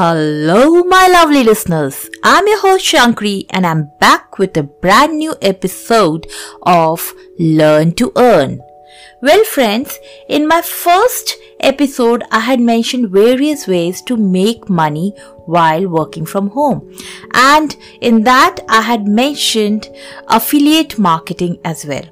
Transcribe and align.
Hello, 0.00 0.84
my 0.84 1.08
lovely 1.08 1.42
listeners. 1.42 2.08
I'm 2.22 2.46
your 2.46 2.60
host 2.60 2.86
Shankri, 2.86 3.46
and 3.50 3.66
I'm 3.66 3.90
back 3.98 4.38
with 4.38 4.56
a 4.56 4.62
brand 4.62 5.18
new 5.18 5.34
episode 5.42 6.28
of 6.62 7.12
Learn 7.36 7.90
to 7.96 8.12
Earn. 8.14 8.60
Well, 9.20 9.42
friends, 9.42 9.98
in 10.28 10.46
my 10.46 10.62
first 10.62 11.34
episode, 11.58 12.22
I 12.30 12.38
had 12.38 12.60
mentioned 12.60 13.10
various 13.10 13.66
ways 13.66 14.00
to 14.02 14.16
make 14.16 14.70
money 14.70 15.14
while 15.46 15.88
working 15.88 16.26
from 16.26 16.50
home. 16.50 16.96
And 17.34 17.76
in 18.00 18.22
that, 18.22 18.60
I 18.68 18.82
had 18.82 19.08
mentioned 19.08 19.88
affiliate 20.28 20.96
marketing 20.96 21.58
as 21.64 21.84
well. 21.84 22.04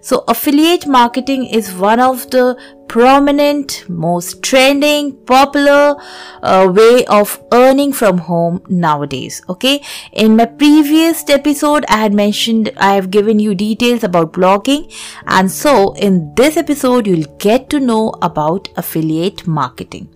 So, 0.00 0.24
affiliate 0.28 0.86
marketing 0.86 1.46
is 1.46 1.72
one 1.72 2.00
of 2.00 2.30
the 2.30 2.56
prominent, 2.92 3.86
most 3.88 4.42
trending, 4.42 5.16
popular 5.24 5.96
uh, 6.42 6.70
way 6.70 7.06
of 7.06 7.42
earning 7.50 7.90
from 7.90 8.18
home 8.18 8.60
nowadays. 8.68 9.40
Okay. 9.48 9.80
In 10.12 10.36
my 10.36 10.44
previous 10.44 11.26
episode, 11.30 11.86
I 11.88 11.96
had 11.96 12.12
mentioned, 12.12 12.70
I 12.76 12.92
have 12.94 13.10
given 13.10 13.38
you 13.38 13.54
details 13.54 14.04
about 14.04 14.34
blogging. 14.34 14.92
And 15.26 15.50
so 15.50 15.94
in 15.94 16.34
this 16.34 16.58
episode, 16.58 17.06
you'll 17.06 17.34
get 17.38 17.70
to 17.70 17.80
know 17.80 18.12
about 18.20 18.68
affiliate 18.76 19.46
marketing. 19.46 20.08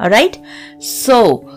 All 0.00 0.10
right. 0.10 0.36
So 0.80 1.48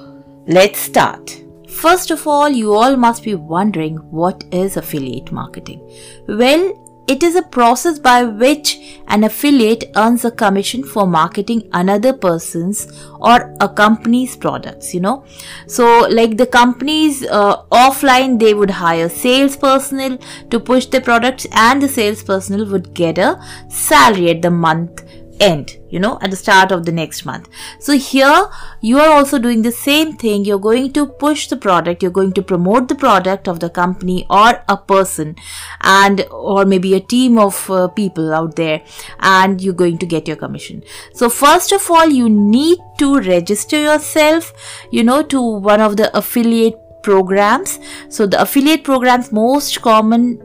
let's 0.48 0.78
start. 0.78 1.44
First 1.70 2.12
of 2.12 2.28
all, 2.28 2.50
you 2.50 2.74
all 2.74 2.96
must 2.96 3.24
be 3.24 3.34
wondering 3.34 3.98
what 4.12 4.44
is 4.52 4.78
affiliate 4.78 5.32
marketing? 5.32 5.82
Well, 6.28 6.87
it 7.08 7.24
is 7.24 7.36
a 7.36 7.42
process 7.42 8.00
by 8.00 8.24
which 8.24 8.80
an 9.08 9.24
affiliate 9.24 9.86
earns 9.96 10.26
a 10.26 10.32
commission 10.32 10.84
for 10.84 11.08
marketing 11.08 11.70
another 11.74 12.12
person's 12.12 12.92
or 13.20 13.56
a 13.62 13.70
company's 13.70 14.36
products, 14.36 14.94
you 14.94 15.00
know. 15.00 15.24
So, 15.68 16.08
like 16.10 16.38
the 16.38 16.48
companies 16.48 17.24
uh, 17.24 17.64
offline, 17.72 18.40
they 18.40 18.54
would 18.54 18.72
hire 18.72 19.10
sales 19.10 19.56
personnel 19.56 20.18
to 20.50 20.60
push 20.60 20.86
the 20.88 21.02
products, 21.02 21.48
and 21.52 21.82
the 21.82 21.88
sales 21.88 22.24
personnel 22.24 22.70
would 22.72 22.94
get 22.94 23.18
a 23.18 23.42
salary 23.70 24.30
at 24.30 24.42
the 24.42 24.52
month 24.52 25.04
end 25.40 25.78
you 25.90 26.00
know 26.00 26.18
at 26.22 26.32
the 26.32 26.36
start 26.36 26.72
of 26.72 26.86
the 26.86 26.92
next 26.92 27.26
month. 27.26 27.50
So 27.80 27.98
here 27.98 28.50
you 28.82 29.00
are 29.00 29.10
also 29.10 29.40
doing 29.40 29.62
the 29.62 29.72
same 29.72 30.14
thing. 30.14 30.46
You're 30.46 30.60
going 30.60 30.94
to 30.94 31.06
push 31.06 31.48
the 31.48 31.58
product. 31.58 32.02
You're 32.02 32.12
going 32.12 32.34
to 32.34 32.42
promote 32.42 32.88
the 32.88 32.96
product 32.96 33.48
of 33.48 33.60
the 33.60 33.70
company 33.70 34.26
or 34.30 34.64
a 34.68 34.78
person 34.78 35.36
and 35.82 36.26
or 36.32 36.66
maybe 36.66 36.94
a 36.96 37.00
team 37.00 37.38
of 37.38 37.70
uh, 37.70 37.88
people 37.88 38.34
out 38.34 38.56
there 38.56 38.82
and 39.20 39.62
you're 39.62 39.74
going 39.74 39.98
to 40.00 40.06
get 40.06 40.28
your 40.28 40.38
commission. 40.38 40.84
So 41.14 41.30
first 41.30 41.72
of 41.72 41.90
all 41.90 42.10
you 42.10 42.30
need 42.30 42.80
to 43.00 43.20
register 43.20 43.80
yourself 43.80 44.54
you 44.92 45.04
know 45.04 45.24
to 45.24 45.42
one 45.42 45.82
of 45.82 45.98
the 45.98 46.16
affiliate 46.18 46.76
programs. 47.04 47.80
So 48.10 48.28
the 48.28 48.42
affiliate 48.42 48.84
programs 48.84 49.32
most 49.32 49.82
common 49.82 50.40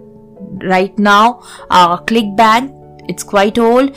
right 0.63 0.97
now 0.99 1.43
are 1.71 2.03
clickbank. 2.05 2.79
It's 3.09 3.25
quite 3.25 3.59
old 3.59 3.97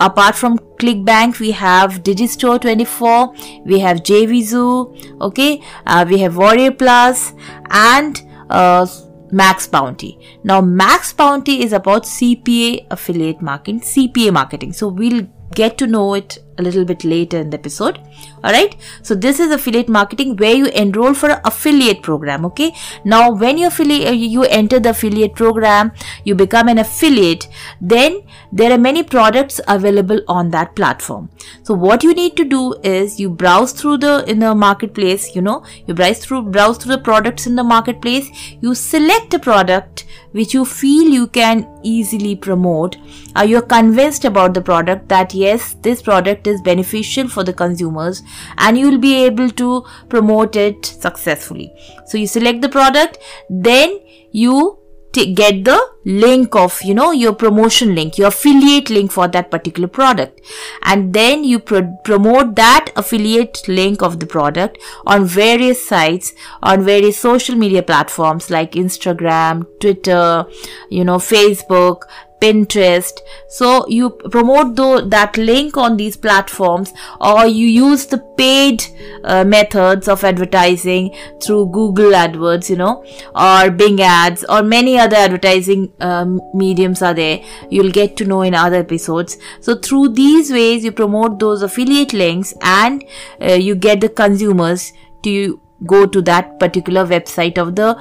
apart 0.00 0.34
from 0.34 0.58
clickbank 0.82 1.38
we 1.38 1.50
have 1.52 2.02
digistore 2.02 2.60
24 2.60 3.34
we 3.64 3.78
have 3.78 3.98
jvzoo 3.98 5.20
okay? 5.20 5.62
Uh, 5.86 6.04
we 6.08 6.18
have 6.18 6.36
warrior 6.36 6.70
plus 6.70 7.32
and 7.70 8.22
uh, 8.50 8.86
max 9.30 9.66
bounty. 9.66 10.18
Now 10.44 10.60
max 10.60 11.12
bounty 11.12 11.62
is 11.62 11.72
about 11.72 12.04
cpa 12.04 12.86
affiliate 12.90 13.40
marketing 13.42 13.80
cpa 13.80 14.32
marketing. 14.32 14.72
So 14.72 14.88
we'll 14.88 15.26
get 15.54 15.78
to 15.78 15.86
know 15.86 16.14
it 16.14 16.38
a 16.58 16.62
little 16.62 16.84
bit 16.84 17.04
later 17.04 17.38
in 17.38 17.50
the 17.50 17.58
episode. 17.58 17.98
All 18.42 18.52
right 18.52 18.76
so 19.02 19.14
this 19.14 19.40
is 19.40 19.50
affiliate 19.50 19.88
marketing 19.88 20.36
where 20.36 20.54
you 20.54 20.66
enroll 20.66 21.14
for 21.14 21.30
an 21.30 21.40
affiliate 21.44 22.02
program 22.02 22.44
okay? 22.46 22.72
Now 23.04 23.30
when 23.30 23.58
you 23.58 23.68
affiliate 23.68 24.08
uh, 24.08 24.12
you 24.12 24.44
enter 24.44 24.80
the 24.80 24.90
affiliate 24.90 25.34
program 25.34 25.92
you 26.24 26.34
become 26.34 26.68
an 26.68 26.78
affiliate 26.78 27.48
then 27.80 28.22
there 28.52 28.72
are 28.72 28.78
many 28.78 29.02
products 29.02 29.60
available 29.68 30.20
on 30.28 30.50
that 30.50 30.74
platform. 30.76 31.30
So 31.62 31.74
what 31.74 32.02
you 32.02 32.14
need 32.14 32.36
to 32.36 32.44
do 32.44 32.74
is 32.82 33.18
you 33.18 33.30
browse 33.30 33.72
through 33.72 33.98
the 33.98 34.24
in 34.28 34.38
the 34.38 34.54
marketplace 34.54 35.34
you 35.34 35.42
know 35.42 35.64
you 35.86 35.94
browse 35.94 36.18
through 36.18 36.42
browse 36.42 36.78
through 36.78 36.96
the 36.96 37.02
products 37.02 37.46
in 37.46 37.56
the 37.56 37.64
marketplace 37.64 38.30
you 38.60 38.74
select 38.74 39.34
a 39.34 39.38
product 39.38 40.06
which 40.32 40.52
you 40.52 40.64
feel 40.64 41.08
you 41.08 41.26
can 41.28 41.66
easily 41.82 42.34
promote. 42.34 42.96
Uh, 43.36 43.42
you're 43.42 43.62
convinced 43.62 44.24
about 44.24 44.54
the 44.54 44.60
product 44.60 45.08
that 45.08 45.32
yes 45.32 45.76
this 45.82 46.02
product 46.02 46.43
is 46.46 46.60
beneficial 46.62 47.28
for 47.28 47.44
the 47.44 47.52
consumers 47.52 48.22
and 48.58 48.78
you 48.78 48.90
will 48.90 48.98
be 48.98 49.14
able 49.24 49.50
to 49.50 49.84
promote 50.08 50.56
it 50.56 50.84
successfully. 50.84 51.72
So 52.06 52.18
you 52.18 52.26
select 52.26 52.62
the 52.62 52.68
product, 52.68 53.18
then 53.48 54.00
you 54.30 54.78
get 55.22 55.64
the 55.64 55.80
link 56.04 56.56
of 56.56 56.82
you 56.82 56.92
know 56.92 57.12
your 57.12 57.32
promotion 57.32 57.94
link 57.94 58.18
your 58.18 58.28
affiliate 58.28 58.90
link 58.90 59.12
for 59.12 59.28
that 59.28 59.50
particular 59.50 59.88
product 59.88 60.40
and 60.82 61.14
then 61.14 61.44
you 61.44 61.58
pro- 61.58 61.96
promote 62.04 62.56
that 62.56 62.90
affiliate 62.96 63.66
link 63.68 64.02
of 64.02 64.18
the 64.18 64.26
product 64.26 64.76
on 65.06 65.24
various 65.24 65.86
sites 65.86 66.32
on 66.62 66.84
various 66.84 67.16
social 67.16 67.54
media 67.54 67.82
platforms 67.82 68.50
like 68.50 68.72
instagram 68.72 69.64
twitter 69.80 70.44
you 70.90 71.04
know 71.04 71.16
facebook 71.16 72.02
Pinterest. 72.40 73.12
So 73.48 73.86
you 73.88 74.10
promote 74.10 74.76
the, 74.76 75.06
that 75.08 75.36
link 75.36 75.76
on 75.76 75.96
these 75.96 76.16
platforms 76.16 76.92
or 77.20 77.46
you 77.46 77.66
use 77.66 78.06
the 78.06 78.18
paid 78.36 78.84
uh, 79.24 79.44
methods 79.44 80.08
of 80.08 80.24
advertising 80.24 81.14
through 81.42 81.70
Google 81.70 82.12
AdWords, 82.12 82.68
you 82.68 82.76
know, 82.76 83.04
or 83.34 83.70
Bing 83.70 84.00
ads 84.02 84.44
or 84.48 84.62
many 84.62 84.98
other 84.98 85.16
advertising 85.16 85.92
um, 86.00 86.40
mediums 86.52 87.02
are 87.02 87.14
there. 87.14 87.42
You'll 87.70 87.92
get 87.92 88.16
to 88.18 88.24
know 88.24 88.42
in 88.42 88.54
other 88.54 88.76
episodes. 88.76 89.38
So 89.60 89.76
through 89.76 90.10
these 90.10 90.52
ways, 90.52 90.84
you 90.84 90.92
promote 90.92 91.38
those 91.38 91.62
affiliate 91.62 92.12
links 92.12 92.54
and 92.60 93.04
uh, 93.40 93.52
you 93.52 93.74
get 93.74 94.00
the 94.00 94.08
consumers 94.08 94.92
to 95.22 95.60
go 95.86 96.06
to 96.06 96.22
that 96.22 96.58
particular 96.58 97.04
website 97.06 97.58
of 97.58 97.76
the 97.76 97.98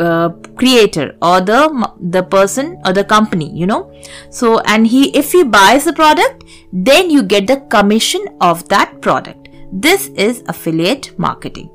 uh, 0.00 0.30
creator 0.56 1.16
or 1.20 1.40
the 1.40 1.60
the 2.00 2.22
person 2.22 2.80
or 2.84 2.92
the 2.92 3.04
company 3.04 3.50
you 3.54 3.66
know. 3.66 3.92
So 4.30 4.60
and 4.60 4.86
he 4.86 5.10
if 5.16 5.32
he 5.32 5.44
buys 5.44 5.84
the 5.84 5.92
product 5.92 6.44
then 6.72 7.10
you 7.10 7.22
get 7.22 7.46
the 7.46 7.58
commission 7.76 8.24
of 8.40 8.68
that 8.68 9.00
product. 9.00 9.48
This 9.72 10.08
is 10.08 10.42
affiliate 10.48 11.16
marketing. 11.18 11.70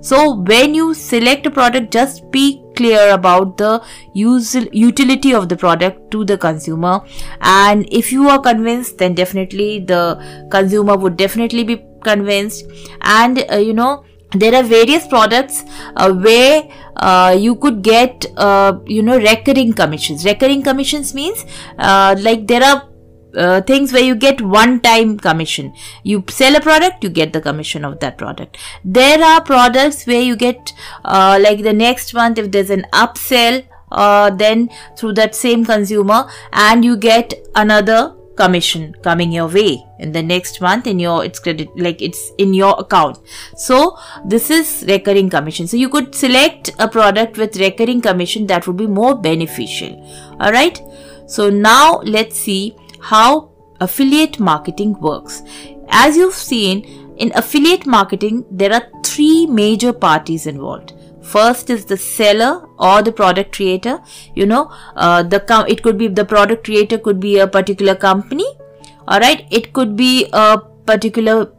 So 0.00 0.34
when 0.34 0.74
you 0.74 0.94
select 0.94 1.46
a 1.46 1.50
product 1.50 1.92
just 1.92 2.30
be 2.30 2.62
clear 2.76 3.12
about 3.12 3.56
the 3.56 3.82
use 4.14 4.54
utility 4.72 5.34
of 5.34 5.48
the 5.48 5.56
product 5.56 6.10
to 6.10 6.24
the 6.24 6.38
consumer. 6.38 7.00
And 7.40 7.86
if 7.90 8.12
you 8.12 8.28
are 8.28 8.40
convinced 8.40 8.98
then 8.98 9.14
definitely 9.14 9.80
the 9.80 10.02
consumer 10.50 10.96
would 10.96 11.16
definitely 11.16 11.64
be 11.64 11.84
convinced. 12.02 12.64
And 13.00 13.44
uh, 13.50 13.56
you 13.56 13.74
know 13.74 14.04
there 14.32 14.54
are 14.54 14.62
various 14.62 15.06
products 15.06 15.64
uh, 15.96 16.12
where 16.12 16.64
uh, 16.96 17.36
you 17.38 17.54
could 17.56 17.82
get 17.82 18.26
uh, 18.36 18.78
you 18.86 19.02
know 19.02 19.18
recurring 19.18 19.72
commissions. 19.72 20.24
Recurring 20.24 20.62
commissions 20.62 21.14
means 21.14 21.44
uh, 21.78 22.16
like 22.18 22.46
there 22.46 22.62
are 22.62 22.88
uh, 23.36 23.60
things 23.60 23.92
where 23.92 24.02
you 24.02 24.14
get 24.14 24.40
one 24.40 24.80
time 24.80 25.18
commission. 25.18 25.72
You 26.02 26.24
sell 26.28 26.56
a 26.56 26.60
product 26.60 27.04
you 27.04 27.10
get 27.10 27.32
the 27.32 27.40
commission 27.40 27.84
of 27.84 28.00
that 28.00 28.18
product. 28.18 28.58
There 28.84 29.22
are 29.22 29.42
products 29.42 30.06
where 30.06 30.22
you 30.22 30.36
get 30.36 30.72
uh, 31.04 31.38
like 31.40 31.62
the 31.62 31.72
next 31.72 32.14
month 32.14 32.38
if 32.38 32.50
there's 32.50 32.70
an 32.70 32.86
upsell 32.92 33.64
then 34.38 34.68
through 34.96 35.12
that 35.14 35.34
same 35.34 35.64
consumer 35.64 36.28
and 36.52 36.84
you 36.84 36.96
get 36.96 37.34
another 37.54 38.14
commission 38.36 38.94
coming 39.02 39.32
your 39.32 39.48
way 39.48 39.84
in 39.98 40.12
the 40.12 40.22
next 40.22 40.60
month 40.60 40.86
in 40.86 40.98
your 40.98 41.24
it's 41.24 41.38
credit 41.38 41.68
like 41.76 42.02
it's 42.02 42.30
in 42.38 42.54
your 42.54 42.74
account. 42.78 43.18
So 43.56 43.96
this 44.24 44.50
is 44.50 44.84
recurring 44.88 45.30
commission. 45.30 45.66
So 45.66 45.76
you 45.76 45.88
could 45.88 46.14
select 46.14 46.70
a 46.78 46.88
product 46.88 47.38
with 47.38 47.56
recurring 47.56 48.00
commission 48.00 48.46
that 48.48 48.66
would 48.66 48.76
be 48.76 48.86
more 48.86 49.14
beneficial. 49.14 49.96
All 50.40 50.52
right 50.52 50.80
so 51.26 51.50
now 51.50 52.00
let's 52.04 52.38
see 52.38 52.76
how 53.00 53.50
affiliate 53.80 54.38
marketing 54.38 54.98
works. 55.00 55.42
As 55.88 56.16
you've 56.16 56.34
seen 56.34 57.14
in 57.16 57.32
affiliate 57.34 57.86
marketing 57.86 58.44
there 58.50 58.72
are 58.72 58.86
three 59.04 59.46
major 59.46 59.92
parties 59.92 60.46
involved 60.46 60.92
first 61.32 61.70
is 61.70 61.84
the 61.84 61.96
seller 61.96 62.52
or 62.78 63.02
the 63.02 63.12
product 63.12 63.54
creator. 63.56 63.98
You 64.34 64.46
know 64.46 64.70
uh, 64.94 65.22
the 65.22 65.40
com- 65.40 65.66
it 65.68 65.82
could 65.82 65.98
be 65.98 66.08
the 66.08 66.24
product 66.24 66.64
creator 66.64 66.98
could 66.98 67.20
be 67.20 67.38
a 67.38 67.46
particular 67.58 67.94
company. 67.94 68.46
All 69.08 69.20
right 69.20 69.46
it 69.50 69.72
could 69.72 69.96
be 69.96 70.28
a 70.32 70.58
particular 70.86 71.52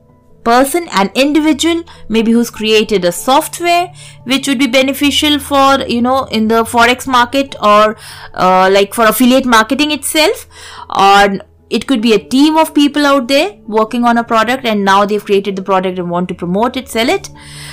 person 0.48 0.88
an 1.00 1.10
individual 1.22 1.84
maybe 2.08 2.32
who's 2.32 2.50
created 2.50 3.04
a 3.04 3.12
software 3.12 3.88
which 4.24 4.48
would 4.48 4.60
be 4.60 4.68
beneficial 4.76 5.40
for 5.48 5.80
you 5.96 6.02
know 6.02 6.20
in 6.38 6.48
the 6.48 6.62
forex 6.74 7.08
market 7.16 7.58
or 7.62 7.98
uh, 8.34 8.70
like 8.72 8.94
for 8.94 9.06
affiliate 9.06 9.46
marketing 9.46 9.92
itself. 9.92 10.48
Or 10.90 11.40
it 11.70 11.86
could 11.88 12.02
be 12.02 12.14
a 12.14 12.20
team 12.20 12.58
of 12.58 12.74
people 12.74 13.06
out 13.06 13.28
there 13.28 13.58
working 13.66 14.06
on 14.06 14.18
a 14.18 14.24
product 14.24 14.66
and 14.66 14.86
now 14.86 15.06
they've 15.06 15.24
created 15.24 15.56
the 15.56 15.62
product 15.62 16.00
and 16.00 16.10
want 16.10 16.30
to 16.30 16.36
promote 16.36 16.78
it, 16.78 16.88
sell 16.88 17.10
it. 17.10 17.30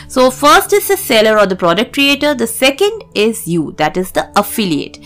So 0.08 0.30
first 0.30 0.72
is 0.72 0.88
the 0.88 0.96
seller 0.96 1.38
or 1.38 1.46
the 1.46 1.56
product 1.56 1.92
creator. 1.92 2.34
The 2.34 2.46
second 2.46 3.04
is 3.14 3.46
you, 3.46 3.72
that 3.78 3.96
is 3.96 4.12
the 4.12 4.30
affiliate 4.38 4.98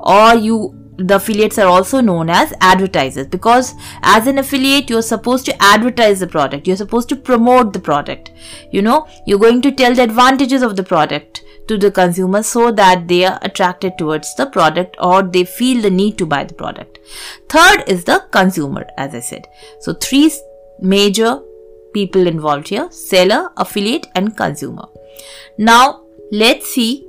or 0.00 0.34
you 0.34 0.82
the 0.98 1.16
affiliates 1.16 1.58
are 1.58 1.66
also 1.66 2.00
known 2.00 2.30
as 2.30 2.54
advertisers 2.60 3.26
because 3.26 3.74
as 4.02 4.26
an 4.26 4.38
affiliate 4.38 4.88
you're 4.88 5.02
supposed 5.02 5.44
to 5.44 5.62
advertise 5.62 6.20
the 6.20 6.26
product 6.26 6.66
you're 6.66 6.76
supposed 6.76 7.08
to 7.08 7.16
promote 7.16 7.74
the 7.74 7.78
product 7.78 8.30
you 8.70 8.80
know 8.80 9.06
you're 9.26 9.38
going 9.38 9.60
to 9.60 9.70
tell 9.70 9.94
the 9.94 10.02
advantages 10.02 10.62
of 10.62 10.74
the 10.74 10.82
product 10.82 11.44
to 11.68 11.78
the 11.78 11.90
consumer 11.90 12.42
so 12.42 12.70
that 12.70 13.08
they 13.08 13.24
are 13.24 13.38
attracted 13.42 13.98
towards 13.98 14.34
the 14.36 14.46
product 14.46 14.96
or 15.00 15.22
they 15.22 15.44
feel 15.44 15.82
the 15.82 15.90
need 15.90 16.18
to 16.18 16.26
buy 16.26 16.44
the 16.44 16.54
product. 16.54 16.98
Third 17.48 17.84
is 17.86 18.04
the 18.04 18.24
consumer 18.30 18.86
as 18.96 19.14
i 19.14 19.20
said. 19.20 19.46
So 19.80 19.94
three 19.94 20.30
major 20.80 21.40
people 21.92 22.26
involved 22.26 22.68
here 22.68 22.88
seller 22.90 23.50
affiliate 23.56 24.06
and 24.14 24.36
consumer. 24.36 24.86
Now 25.58 26.02
let's 26.30 26.72
see 26.72 27.06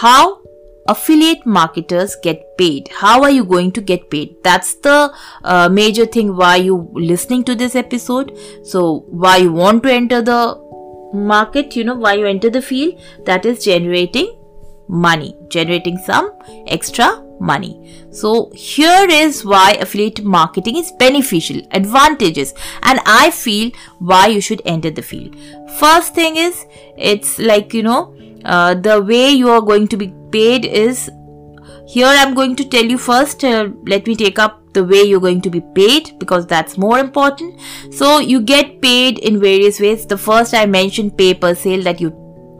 how 0.00 0.42
affiliate 0.88 1.44
marketers 1.44 2.16
get 2.22 2.56
paid. 2.56 2.88
How 2.88 3.22
are 3.22 3.30
you 3.30 3.44
going 3.44 3.72
to 3.72 3.80
get 3.80 4.10
paid? 4.10 4.36
That's 4.42 4.74
the 4.74 5.12
uh, 5.44 5.68
major 5.68 6.06
thing 6.06 6.36
why 6.36 6.56
you 6.56 6.90
listening 6.94 7.44
to 7.44 7.54
this 7.54 7.74
episode. 7.74 8.36
So 8.62 9.04
why 9.08 9.38
you 9.38 9.52
want 9.52 9.82
to 9.84 9.92
enter 9.92 10.22
the 10.22 10.65
market 11.12 11.76
you 11.76 11.84
know 11.84 11.94
why 11.94 12.14
you 12.14 12.26
enter 12.26 12.50
the 12.50 12.62
field 12.62 13.00
that 13.24 13.46
is 13.46 13.64
generating 13.64 14.36
money 14.88 15.36
generating 15.48 15.98
some 15.98 16.32
extra 16.66 17.22
money. 17.40 18.06
So 18.10 18.50
here 18.54 19.06
is 19.08 19.44
why 19.44 19.72
affiliate 19.72 20.24
marketing 20.24 20.76
is 20.76 20.92
beneficial 20.92 21.60
advantages 21.72 22.54
and 22.82 23.00
i 23.04 23.30
feel 23.30 23.70
why 23.98 24.26
you 24.28 24.40
should 24.40 24.62
enter 24.64 24.90
the 24.90 25.02
field. 25.02 25.36
First 25.78 26.14
thing 26.14 26.36
is 26.36 26.66
it's 26.96 27.38
like 27.38 27.74
you 27.74 27.82
know 27.82 28.16
uh, 28.44 28.74
the 28.74 29.02
way 29.02 29.30
you 29.30 29.50
are 29.50 29.60
going 29.60 29.88
to 29.88 29.96
be 29.96 30.14
paid 30.30 30.64
is 30.64 31.10
here 31.86 32.06
I'm 32.06 32.34
going 32.34 32.56
to 32.56 32.68
tell 32.68 32.84
you 32.84 32.98
first 32.98 33.44
uh, 33.44 33.70
let 33.86 34.06
me 34.06 34.16
take 34.16 34.38
up 34.38 34.72
the 34.72 34.84
way 34.84 35.02
you're 35.02 35.20
going 35.20 35.40
to 35.40 35.50
be 35.50 35.62
paid 35.74 36.18
because 36.18 36.46
that's 36.46 36.76
more 36.76 36.98
important 36.98 37.60
so 37.90 38.18
you 38.18 38.40
get 38.40 38.80
paid 38.82 39.18
in 39.20 39.40
various 39.40 39.80
ways 39.80 40.06
the 40.06 40.18
first 40.18 40.54
I 40.54 40.66
mentioned 40.66 41.16
pay 41.16 41.32
per 41.34 41.54
sale 41.54 41.82
that 41.84 42.00
you 42.00 42.12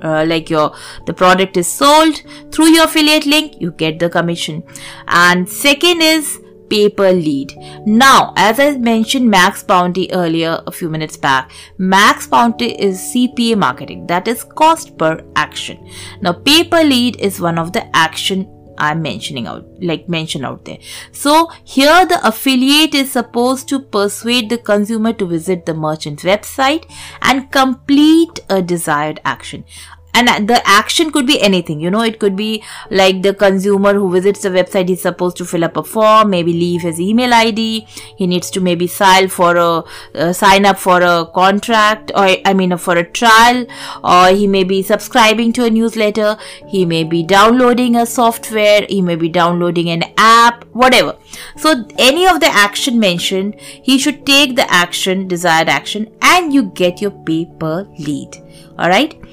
uh, 0.02 0.24
like 0.26 0.48
your 0.48 0.74
the 1.06 1.14
product 1.14 1.56
is 1.56 1.66
sold 1.66 2.22
through 2.52 2.68
your 2.68 2.84
affiliate 2.84 3.26
link 3.26 3.60
you 3.60 3.70
get 3.72 3.98
the 3.98 4.08
commission 4.08 4.62
and 5.08 5.48
second 5.48 6.02
is 6.02 6.38
pay 6.68 6.88
per 6.88 7.12
lead. 7.12 7.54
Now, 7.86 8.32
as 8.36 8.58
I 8.58 8.76
mentioned 8.76 9.30
Max 9.30 9.62
Bounty 9.62 10.10
earlier 10.12 10.62
a 10.66 10.72
few 10.72 10.88
minutes 10.88 11.16
back, 11.16 11.50
Max 11.78 12.26
Bounty 12.26 12.72
is 12.72 12.98
CPA 12.98 13.56
marketing, 13.56 14.06
that 14.06 14.28
is 14.28 14.44
cost 14.44 14.96
per 14.98 15.24
action. 15.36 15.88
Now, 16.20 16.32
pay 16.32 16.64
per 16.64 16.82
lead 16.82 17.20
is 17.20 17.40
one 17.40 17.58
of 17.58 17.72
the 17.72 17.84
action 17.96 18.55
I'm 18.78 19.02
mentioning 19.02 19.46
out, 19.46 19.66
like 19.80 20.08
mention 20.08 20.44
out 20.44 20.64
there. 20.64 20.78
So 21.12 21.50
here 21.64 22.06
the 22.06 22.20
affiliate 22.26 22.94
is 22.94 23.12
supposed 23.12 23.68
to 23.68 23.80
persuade 23.80 24.50
the 24.50 24.58
consumer 24.58 25.12
to 25.14 25.26
visit 25.26 25.66
the 25.66 25.74
merchant's 25.74 26.24
website 26.24 26.90
and 27.22 27.50
complete 27.50 28.40
a 28.48 28.62
desired 28.62 29.20
action 29.24 29.64
and 30.16 30.48
the 30.48 30.60
action 30.66 31.10
could 31.10 31.26
be 31.26 31.40
anything. 31.40 31.80
You 31.80 31.90
know 31.90 32.02
it 32.02 32.18
could 32.18 32.36
be 32.36 32.62
like 32.90 33.22
the 33.22 33.34
consumer 33.34 33.94
who 33.94 34.10
visits 34.12 34.42
the 34.42 34.50
website 34.50 34.90
is 34.90 35.02
supposed 35.02 35.36
to 35.38 35.44
fill 35.44 35.64
up 35.64 35.76
a 35.76 35.82
form 35.82 36.30
maybe 36.30 36.52
leave 36.52 36.82
his 36.82 37.00
email 37.00 37.32
id 37.34 37.86
he 38.16 38.26
needs 38.26 38.50
to 38.50 38.60
maybe 38.60 38.86
sign 38.86 39.28
for 39.28 39.56
a 39.56 39.84
uh, 40.14 40.32
sign 40.32 40.66
up 40.66 40.78
for 40.78 41.00
a 41.02 41.26
contract 41.34 42.12
or 42.14 42.26
i 42.44 42.54
mean 42.54 42.76
for 42.76 42.96
a 42.96 43.04
trial. 43.04 43.66
Or 44.04 44.28
he 44.28 44.46
may 44.46 44.64
be 44.64 44.82
subscribing 44.82 45.52
to 45.54 45.64
a 45.64 45.70
newsletter. 45.70 46.36
He 46.68 46.84
may 46.84 47.04
be 47.04 47.22
downloading 47.22 47.96
a 47.96 48.06
software. 48.06 48.86
He 48.88 49.00
may 49.02 49.16
be 49.16 49.28
downloading 49.28 49.90
an 49.90 50.04
app 50.16 50.64
whatever. 50.72 51.16
So 51.56 51.84
any 51.98 52.26
of 52.26 52.40
the 52.40 52.46
action 52.46 52.98
mentioned 52.98 53.60
he 53.60 53.98
should 53.98 54.24
take 54.26 54.56
the 54.56 54.70
action 54.70 55.28
desired 55.28 55.68
action 55.68 56.10
and 56.22 56.52
you 56.52 56.64
get 56.64 57.00
your 57.00 57.10
pay 57.10 57.46
per 57.58 57.84
lead. 57.98 58.42
All 58.78 58.88
right 58.88 59.25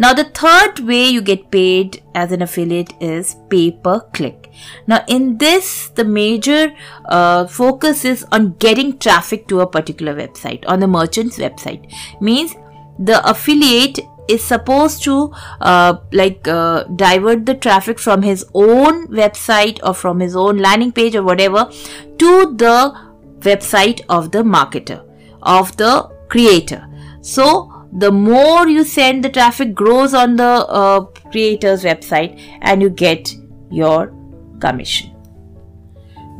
now, 0.00 0.14
the 0.14 0.24
third 0.24 0.78
way 0.80 1.10
you 1.10 1.20
get 1.20 1.50
paid 1.50 2.02
as 2.14 2.32
an 2.32 2.40
affiliate 2.40 2.94
is 3.02 3.36
pay 3.50 3.70
per 3.70 4.00
click. 4.14 4.50
Now, 4.86 5.04
in 5.06 5.36
this, 5.36 5.90
the 5.90 6.04
major 6.04 6.72
uh, 7.04 7.46
focus 7.46 8.06
is 8.06 8.24
on 8.32 8.54
getting 8.54 8.98
traffic 8.98 9.46
to 9.48 9.60
a 9.60 9.66
particular 9.66 10.14
website, 10.14 10.64
on 10.66 10.80
the 10.80 10.86
merchant's 10.86 11.36
website. 11.36 11.92
Means 12.18 12.54
the 12.98 13.20
affiliate 13.28 14.00
is 14.26 14.42
supposed 14.42 15.02
to 15.02 15.32
uh, 15.60 15.98
like 16.12 16.48
uh, 16.48 16.84
divert 16.96 17.44
the 17.44 17.54
traffic 17.54 17.98
from 17.98 18.22
his 18.22 18.46
own 18.54 19.06
website 19.08 19.80
or 19.82 19.92
from 19.92 20.20
his 20.20 20.34
own 20.34 20.56
landing 20.56 20.92
page 20.92 21.14
or 21.14 21.22
whatever 21.22 21.68
to 22.16 22.56
the 22.56 22.94
website 23.40 24.00
of 24.08 24.30
the 24.30 24.42
marketer 24.42 25.04
of 25.42 25.76
the 25.76 25.92
creator 26.28 26.86
so 27.20 27.69
the 27.92 28.10
more 28.12 28.68
you 28.68 28.84
send 28.84 29.24
the 29.24 29.28
traffic 29.28 29.74
grows 29.74 30.14
on 30.14 30.36
the 30.36 30.44
uh, 30.44 31.00
creator's 31.32 31.84
website 31.84 32.40
and 32.62 32.80
you 32.80 32.90
get 32.90 33.34
your 33.70 34.14
commission 34.60 35.09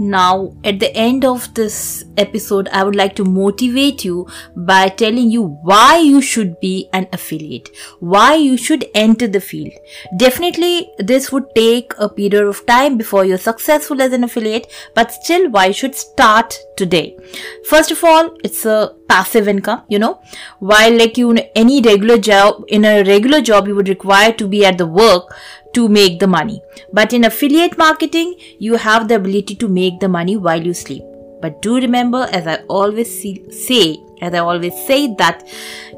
now, 0.01 0.57
at 0.65 0.81
the 0.81 0.91
end 0.97 1.27
of 1.27 1.53
this 1.53 2.05
episode, 2.17 2.69
I 2.69 2.85
would 2.85 2.97
like 2.97 3.15
to 3.17 3.25
motivate 3.25 4.03
you 4.03 4.27
by 4.57 4.89
telling 4.89 5.31
you 5.31 5.43
why 5.63 5.99
you 5.99 6.23
should 6.23 6.59
be 6.59 6.89
an 6.95 7.07
affiliate, 7.13 7.69
why 7.99 8.35
you 8.35 8.57
should 8.57 8.87
enter 8.95 9.29
the 9.29 9.43
field. 9.43 9.73
Definitely, 10.17 10.91
this 10.99 11.31
would 11.31 11.45
take 11.55 11.93
a 11.99 12.09
period 12.09 12.47
of 12.47 12.65
time 12.65 12.97
before 12.97 13.27
you're 13.27 13.37
successful 13.37 14.01
as 14.01 14.15
an 14.15 14.25
affiliate, 14.25 14.73
but 14.95 15.13
still, 15.13 15.51
why 15.51 15.67
you 15.67 15.75
should 15.75 15.95
start 15.95 16.59
today. 16.79 17.17
First 17.69 17.91
of 17.91 18.03
all, 18.03 18.35
it's 18.43 18.65
a 18.65 18.95
passive 19.07 19.49
income, 19.49 19.83
you 19.89 19.99
know, 19.99 20.21
while 20.61 20.97
like 20.97 21.19
you, 21.19 21.37
any 21.55 21.83
regular 21.83 22.17
job, 22.17 22.65
in 22.69 22.85
a 22.85 23.03
regular 23.05 23.43
job, 23.43 23.69
you 23.69 23.75
would 23.75 23.89
require 23.89 24.33
to 24.33 24.49
be 24.49 24.65
at 24.65 24.79
the 24.79 24.87
work 24.87 25.35
to 25.75 25.89
make 25.89 26.19
the 26.19 26.27
money. 26.27 26.63
But 26.93 27.13
in 27.13 27.25
affiliate 27.25 27.79
marketing, 27.79 28.35
you 28.59 28.75
have 28.75 29.09
the 29.09 29.17
ability 29.17 29.55
to 29.57 29.69
make 29.69 30.01
the 30.01 30.09
money 30.09 30.37
while 30.37 30.63
you 30.63 30.75
sleep. 30.75 31.03
But 31.41 31.63
do 31.63 31.77
remember, 31.77 32.29
as 32.33 32.47
I 32.47 32.57
always 32.69 33.11
say, 33.21 33.99
as 34.21 34.35
I 34.35 34.39
always 34.39 34.75
say 34.87 35.15
that 35.15 35.49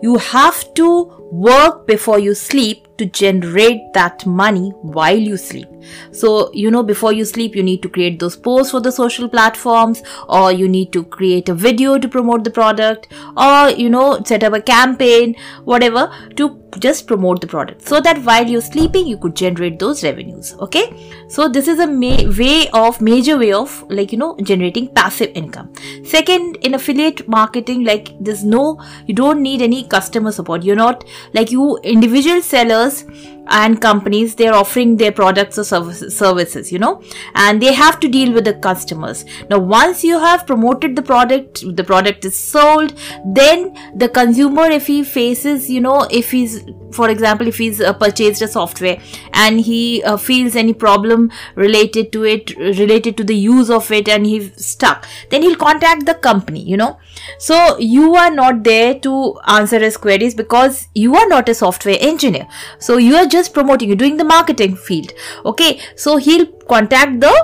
you 0.02 0.17
have 0.19 0.73
to 0.75 1.05
work 1.33 1.87
before 1.87 2.19
you 2.19 2.35
sleep 2.35 2.87
to 3.03 3.07
generate 3.07 3.93
that 3.93 4.25
money 4.25 4.71
while 4.97 5.17
you 5.17 5.37
sleep. 5.37 5.69
So, 6.13 6.53
you 6.53 6.71
know, 6.71 6.83
before 6.83 7.13
you 7.13 7.25
sleep, 7.25 7.57
you 7.57 7.63
need 7.63 7.83
to 7.83 7.89
create 7.89 8.19
those 8.21 8.37
posts 8.37 8.71
for 8.71 8.81
the 8.81 8.93
social 8.93 9.29
platforms, 9.29 10.03
or 10.29 10.53
you 10.53 10.69
need 10.69 10.93
to 10.93 11.05
create 11.05 11.49
a 11.49 11.55
video 11.55 11.99
to 11.99 12.09
promote 12.09 12.45
the 12.45 12.51
product, 12.51 13.09
or, 13.37 13.71
you 13.71 13.91
know, 13.91 14.23
set 14.25 14.45
up 14.45 14.53
a 14.53 14.61
campaign, 14.61 15.35
whatever, 15.65 16.11
to 16.37 16.63
just 16.79 17.07
promote 17.07 17.41
the 17.41 17.47
product. 17.47 17.87
So 17.87 18.01
that 18.01 18.19
while 18.25 18.47
you're 18.47 18.61
sleeping 18.61 19.07
you 19.07 19.19
could 19.19 19.37
generate 19.37 19.79
those 19.79 20.03
revenues 20.03 20.55
okay? 20.61 20.85
So 21.29 21.49
this 21.49 21.69
is 21.69 21.79
a 21.79 21.87
ma- 21.87 22.31
way 22.39 22.69
of 22.73 23.01
major 23.01 23.39
way 23.39 23.53
of 23.53 23.85
like 23.91 24.13
you 24.13 24.19
know 24.19 24.37
generating 24.43 24.89
passive 24.89 25.31
income. 25.35 25.73
Second 26.05 26.57
in 26.63 26.75
affiliate 26.75 27.27
marketing 27.29 27.85
like 27.85 28.13
there's 28.21 28.45
no 28.45 28.81
you 29.07 29.15
don't 29.15 29.43
need 29.43 29.63
any 29.63 29.85
customer 29.85 30.33
support. 30.33 30.63
You're 30.63 30.77
not 30.77 31.05
like 31.33 31.51
you 31.51 31.79
individual 31.83 32.43
sellers 32.43 32.92
videos 32.93 33.42
and 33.49 33.81
companies 33.81 34.35
they're 34.35 34.55
offering 34.55 34.97
their 34.97 35.13
products 35.13 35.59
or 35.59 35.65
services 35.65 36.73
you 36.73 36.79
know? 36.79 37.03
And 37.35 37.61
they 37.61 37.73
have 37.73 38.01
to 38.01 38.09
deal 38.09 38.33
with 38.33 38.45
the 38.45 38.55
customers. 38.55 39.25
Now 39.51 39.59
once 39.59 40.05
you 40.05 40.19
have 40.19 40.47
promoted 40.47 40.97
the 40.97 41.03
product 41.03 41.65
the 41.77 41.85
product 41.85 42.25
is 42.25 42.37
sold 42.37 42.95
then 43.25 43.77
the 43.95 44.09
consumer 44.09 44.71
if 44.71 44.87
he 44.87 45.03
faces 45.05 45.71
you 45.71 45.81
know 45.81 46.07
if 46.11 46.31
he's 46.31 46.65
for 46.93 47.09
example 47.09 47.47
if 47.47 47.59
he's 47.59 47.81
uh, 47.81 47.93
purchased 47.95 48.43
a 48.43 48.49
software 48.49 48.99
and 49.33 49.61
he 49.61 50.03
uh, 50.03 50.17
feels 50.17 50.55
any 50.55 50.75
problem 50.75 51.31
related 51.55 52.13
to 52.13 52.25
it 52.25 52.55
related 52.57 53.17
to 53.17 53.25
the 53.25 53.35
use 53.35 53.71
of 53.71 53.91
it 53.91 54.09
and 54.09 54.27
he's 54.27 54.65
stuck 54.65 55.07
then 55.31 55.43
he'll 55.43 55.57
contact 55.57 56.07
the 56.07 56.15
company 56.15 56.61
you 56.61 56.77
know? 56.77 56.99
So 57.39 57.79
you 57.79 58.15
are 58.15 58.31
not 58.31 58.65
there 58.65 58.99
to 59.01 59.39
answer 59.47 59.79
his 59.79 59.97
queries 59.97 60.35
because 60.35 60.89
you 60.95 61.15
are 61.17 61.29
not 61.29 61.49
a 61.49 61.55
software 61.55 61.97
engineer. 62.01 62.47
So 62.79 62.97
you 62.97 63.17
are 63.17 63.27
just 63.39 63.55
promoting 63.55 63.89
you're 63.89 64.05
doing 64.05 64.21
the 64.27 64.29
marketing 64.35 64.77
field. 64.77 65.12
Okay 65.45 65.73
so 65.97 66.17
he'll 66.29 66.47
contact 66.75 67.21
the 67.21 67.35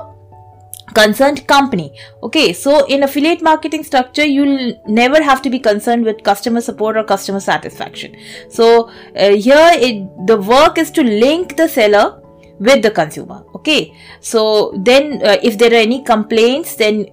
concerned 0.95 1.47
company. 1.47 1.89
Okay 2.23 2.53
so 2.53 2.85
in 2.87 3.03
affiliate 3.07 3.43
marketing 3.49 3.85
structure 3.89 4.25
you'll 4.25 4.81
never 5.01 5.23
have 5.23 5.43
to 5.43 5.51
be 5.51 5.59
concerned 5.59 6.05
with 6.11 6.23
customer 6.31 6.63
support 6.69 6.97
or 6.97 7.05
customer 7.05 7.41
satisfaction. 7.41 8.17
So 8.49 8.89
uh, 9.17 9.31
here 9.49 9.71
it, 9.75 10.27
the 10.27 10.39
work 10.55 10.79
is 10.79 10.91
to 10.93 11.03
link 11.03 11.57
the 11.57 11.69
seller 11.69 12.23
with 12.59 12.83
the 12.83 12.91
consumer. 12.91 13.45
Okay 13.55 13.95
so 14.21 14.73
then 14.91 15.21
uh, 15.23 15.37
if 15.43 15.59
there 15.59 15.73
are 15.73 15.83
any 15.91 16.03
complaints 16.03 16.75
then 16.77 17.07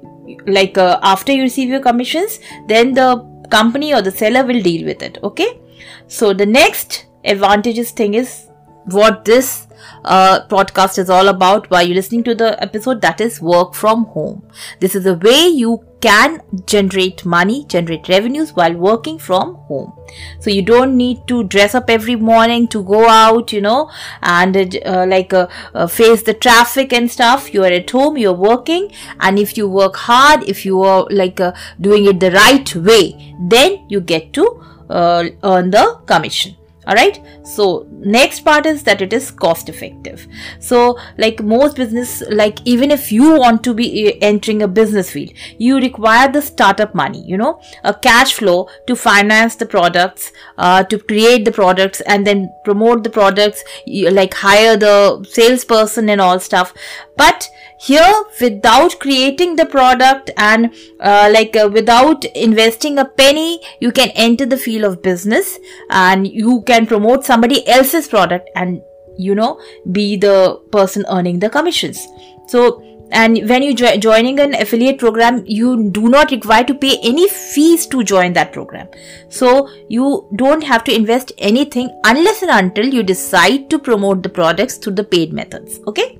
like 0.48 0.78
uh, 0.78 1.00
after 1.04 1.32
you 1.34 1.44
receive 1.44 1.70
your 1.70 1.82
commissions 1.82 2.40
then 2.68 2.94
the 2.94 3.10
company 3.52 3.94
or 3.94 4.02
the 4.02 4.12
seller 4.12 4.44
will 4.46 4.62
deal 4.62 4.86
with 4.86 5.04
it. 5.04 5.20
Okay 5.24 5.60
so 6.08 6.34
the 6.34 6.46
next 6.46 7.06
advantageous 7.26 7.92
thing 7.92 8.14
is 8.14 8.48
what 8.86 9.26
this 9.26 9.68
uh, 10.04 10.46
podcast 10.48 10.98
is 10.98 11.10
all 11.10 11.28
about 11.28 11.70
while 11.70 11.84
you're 11.86 11.96
listening 11.96 12.24
to 12.24 12.36
the 12.36 12.62
episode 12.62 13.02
that 13.02 13.20
is 13.20 13.42
work 13.42 13.74
from 13.74 14.06
home. 14.06 14.48
This 14.80 14.96
is 14.96 15.06
a 15.06 15.16
way 15.16 15.48
you 15.48 15.84
can 16.02 16.42
generate 16.68 17.26
money 17.26 17.66
generate 17.66 18.08
revenues 18.08 18.52
while 18.54 18.74
working 18.74 19.18
from 19.18 19.56
home. 19.70 19.92
So 20.40 20.52
you 20.52 20.62
don't 20.62 20.96
need 20.96 21.28
to 21.28 21.44
dress 21.46 21.74
up 21.74 21.90
every 21.90 22.16
morning 22.16 22.68
to 22.68 22.84
go 22.84 23.08
out 23.08 23.52
you 23.52 23.62
know 23.62 23.90
and 24.22 24.78
uh, 24.86 25.06
like 25.08 25.34
uh, 25.34 25.48
uh, 25.74 25.88
face 25.88 26.22
the 26.22 26.34
traffic 26.34 26.94
and 26.94 27.10
stuff. 27.10 27.54
You 27.54 27.64
are 27.64 27.74
at 27.80 27.90
home 27.90 28.18
you're 28.18 28.34
working 28.34 28.92
and 29.20 29.40
if 29.40 29.58
you 29.58 29.68
work 29.68 29.96
hard 29.96 30.44
if 30.44 30.66
you 30.66 30.82
are 30.84 31.08
like 31.10 31.40
uh, 31.40 31.54
doing 31.82 32.06
it 32.06 32.20
the 32.20 32.32
right 32.32 32.76
way 32.76 33.36
then 33.40 33.86
you 33.90 34.00
get 34.02 34.32
to 34.34 34.64
uh, 34.90 35.26
earn 35.44 35.72
the 35.72 36.00
commission 36.06 36.56
all 36.88 36.96
right 36.96 37.22
so 37.44 37.88
next 37.92 38.42
part 38.42 38.66
is 38.66 38.84
that 38.84 39.02
it 39.02 39.14
is 39.14 39.32
cost 39.32 39.70
effective. 39.70 40.28
So 40.60 40.98
like 41.18 41.42
most 41.44 41.76
business 41.76 42.24
like 42.30 42.60
even 42.66 42.92
if 42.92 43.12
you 43.12 43.38
want 43.38 43.64
to 43.64 43.74
be 43.74 44.08
eh, 44.08 44.18
entering 44.22 44.62
a 44.62 44.68
business 44.68 45.12
field 45.12 45.32
you 45.58 45.78
require 45.78 46.32
the 46.32 46.42
startup 46.42 46.96
money 46.96 47.24
you 47.26 47.38
know? 47.38 47.60
A 47.84 47.94
cash 47.94 48.34
flow 48.34 48.68
to 48.88 48.96
finance 48.96 49.56
the 49.56 49.66
products 49.66 50.32
uh, 50.58 50.84
to 50.84 51.00
create 51.00 51.46
the 51.46 51.52
products 51.52 52.02
and 52.02 52.26
then 52.26 52.54
promote 52.64 53.04
the 53.04 53.10
products 53.10 53.64
you, 53.86 54.10
like 54.10 54.34
hire 54.34 54.78
the 54.78 55.26
salesperson 55.30 56.10
and 56.10 56.22
all 56.22 56.40
stuff 56.40 56.74
but 57.18 57.50
here 57.78 58.24
without 58.40 59.00
creating 59.00 59.56
the 59.56 59.66
product 59.66 60.32
and 60.38 60.74
uh, 61.00 61.30
like 61.32 61.56
uh, 61.56 61.70
without 61.72 62.24
investing 62.26 62.98
a 62.98 63.06
penny 63.06 63.60
you 63.80 63.92
can 63.92 64.10
enter 64.12 64.46
the 64.46 64.58
field 64.58 64.84
of 64.84 65.02
business 65.02 65.60
and 65.90 66.28
you 66.28 66.62
can 66.62 66.86
promote 66.86 67.26
somebody 67.26 67.68
else's 67.68 68.08
product 68.08 68.50
and 68.56 68.82
you 69.18 69.36
know 69.36 69.60
be 69.92 70.18
the 70.18 70.60
person 70.72 71.06
earning 71.10 71.40
the 71.40 71.50
commissions. 71.50 72.08
So 72.48 72.82
and 73.12 73.48
when 73.48 73.62
you 73.62 73.76
jo- 73.76 73.98
joining 73.98 74.40
an 74.40 74.56
affiliate 74.56 74.98
program 74.98 75.44
you 75.46 75.90
do 75.92 76.10
not 76.10 76.32
require 76.32 76.64
to 76.64 76.74
pay 76.74 76.98
any 77.04 77.28
fees 77.30 77.86
to 77.88 78.04
join 78.04 78.34
that 78.34 78.52
program. 78.52 78.88
So 79.30 79.70
you 79.90 80.28
don't 80.36 80.64
have 80.64 80.84
to 80.86 80.96
invest 80.96 81.34
anything 81.38 81.90
unless 82.04 82.42
and 82.42 82.52
until 82.52 82.86
you 82.86 83.04
decide 83.04 83.70
to 83.70 83.80
promote 83.80 84.24
the 84.24 84.30
products 84.30 84.78
through 84.78 84.94
the 84.94 85.04
paid 85.04 85.34
methods. 85.34 85.80
Okay 85.88 86.20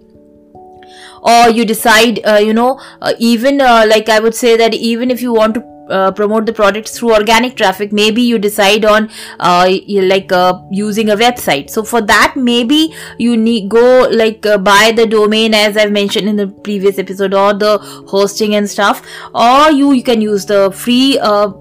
or 1.26 1.50
you 1.50 1.66
decide 1.66 2.20
uh, 2.26 2.42
you 2.50 2.54
know 2.54 2.80
uh, 3.02 3.14
even 3.20 3.62
uh, 3.62 3.86
like 3.88 4.10
i 4.10 4.20
would 4.20 4.36
say 4.36 4.58
that 4.58 4.74
even 4.74 5.12
if 5.12 5.22
you 5.22 5.34
want 5.34 5.56
to 5.56 5.64
uh, 5.90 6.12
promote 6.12 6.48
the 6.48 6.54
product 6.54 6.90
through 6.90 7.14
organic 7.14 7.56
traffic 7.56 7.92
maybe 7.94 8.20
you 8.20 8.40
decide 8.40 8.84
on 8.84 9.08
uh, 9.40 9.72
like 9.88 10.32
uh, 10.32 10.60
using 10.72 11.12
a 11.12 11.16
website. 11.16 11.70
So 11.70 11.84
for 11.84 12.02
that 12.02 12.34
maybe 12.36 12.96
you 13.20 13.38
need 13.38 13.70
go 13.70 14.08
like 14.10 14.42
buy 14.42 14.94
the 14.96 15.06
domain 15.06 15.54
as 15.54 15.78
i've 15.78 15.92
mentioned 15.92 16.28
in 16.28 16.38
the 16.38 16.48
previous 16.48 16.98
episode 16.98 17.36
or 17.36 17.54
the 17.54 17.78
hosting 18.08 18.56
and 18.56 18.68
stuff 18.68 19.06
or 19.36 19.72
you, 19.72 19.92
you 19.92 20.02
can 20.02 20.22
use 20.22 20.48
the 20.48 20.72
free 20.72 21.20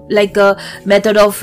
like 0.09 0.35
method 0.85 1.17
of 1.17 1.39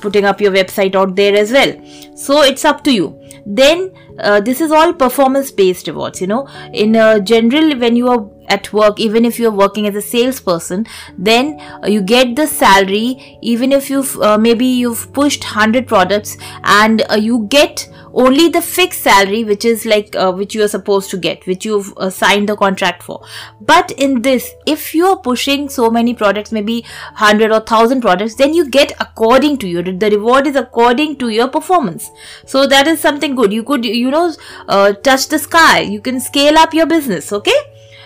putting 0.00 0.24
up 0.24 0.40
your 0.40 0.50
website 0.50 0.96
out 0.96 1.14
there 1.14 1.36
as 1.36 1.52
well. 1.52 1.72
So 2.16 2.42
it's 2.42 2.64
up 2.64 2.82
to 2.84 2.92
you. 2.92 3.20
Then 3.46 3.92
this 4.40 4.60
is 4.60 4.70
all 4.70 4.92
performance 4.92 5.50
based 5.50 5.86
rewards 5.88 6.20
you 6.20 6.26
know. 6.26 6.46
In 6.72 6.94
general 7.24 7.78
when 7.78 7.96
you 7.96 8.08
are 8.08 8.28
at 8.48 8.72
work 8.72 9.00
even 9.00 9.24
if 9.24 9.38
you're 9.38 9.50
working 9.50 9.86
as 9.86 9.94
a 9.94 10.02
salesperson 10.02 10.86
then 11.18 11.58
uh, 11.60 11.86
you 11.86 12.00
get 12.00 12.36
the 12.36 12.46
salary 12.46 13.38
even 13.42 13.72
if 13.72 13.90
you've 13.90 14.16
uh, 14.20 14.38
maybe 14.38 14.66
you've 14.66 15.12
pushed 15.12 15.44
100 15.44 15.86
products 15.86 16.36
and 16.64 17.02
uh, 17.10 17.14
you 17.14 17.46
get 17.50 17.88
only 18.16 18.48
the 18.48 18.62
fixed 18.62 19.02
salary 19.02 19.44
which 19.44 19.64
is 19.64 19.84
like 19.84 20.16
uh, 20.16 20.32
which 20.32 20.54
you 20.54 20.62
are 20.64 20.72
supposed 20.74 21.10
to 21.10 21.18
get 21.18 21.46
which 21.46 21.66
you've 21.66 21.92
uh, 21.98 22.08
signed 22.08 22.48
the 22.48 22.56
contract 22.56 23.02
for. 23.02 23.20
But 23.60 23.90
in 23.92 24.22
this 24.22 24.50
if 24.66 24.94
you 24.94 25.06
are 25.06 25.18
pushing 25.18 25.68
so 25.68 25.90
many 25.90 26.14
products 26.14 26.50
maybe 26.50 26.80
100 27.18 27.50
or 27.50 27.60
1000 27.60 28.00
products 28.00 28.34
then 28.34 28.54
you 28.54 28.68
get 28.68 28.92
according 29.00 29.58
to 29.58 29.68
you. 29.68 29.82
The 29.82 30.10
reward 30.10 30.46
is 30.46 30.56
according 30.56 31.16
to 31.18 31.28
your 31.28 31.48
performance. 31.48 32.10
So 32.46 32.66
that 32.66 32.86
is 32.86 33.00
something 33.00 33.34
good. 33.34 33.52
You 33.52 33.62
could 33.62 33.84
you 33.84 34.10
know 34.10 34.32
uh, 34.68 34.92
touch 34.92 35.28
the 35.28 35.38
sky. 35.38 35.80
You 35.80 36.00
can 36.00 36.18
scale 36.20 36.56
up 36.56 36.72
your 36.72 36.86
business 36.86 37.32
okay? 37.32 37.58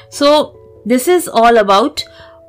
So 0.08 0.58
this 0.84 1.06
is 1.06 1.28
all 1.28 1.58
about 1.58 2.04